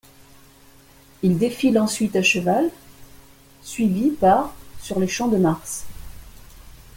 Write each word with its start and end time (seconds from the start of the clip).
Il 1.21 1.37
défile 1.37 1.77
ensuite 1.77 2.15
à 2.15 2.23
cheval, 2.23 2.71
suivi 3.61 4.09
par 4.09 4.55
sur 4.81 4.99
les 4.99 5.07
Champs 5.07 5.27
de 5.27 5.37
Mars. 5.37 5.85